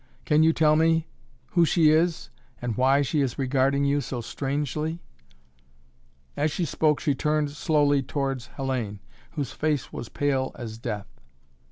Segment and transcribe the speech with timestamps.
[0.25, 1.05] Can you tell me,
[1.51, 4.99] who she is, and why she is regarding you so strangely?"
[6.35, 8.97] As she spoke she turned slowly towards Hellayne
[9.33, 11.21] whose face was pale as death.